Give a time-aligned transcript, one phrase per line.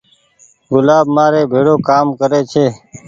[0.71, 2.65] گلآب مآر ڀيڙو ڪآم ڪري ڇي۔